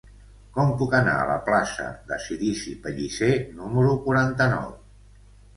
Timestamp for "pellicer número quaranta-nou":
2.87-4.69